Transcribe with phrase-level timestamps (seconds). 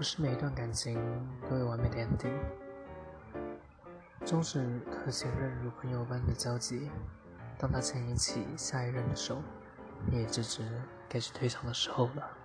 [0.00, 0.98] 不是每一段感情
[1.46, 2.32] 都有完美的 ending，
[4.24, 6.90] 终止和前任如朋友般的交集，
[7.58, 9.42] 当他牵引起下一任的手，
[10.10, 10.62] 你也知知
[11.06, 12.39] 该去退场的时候了。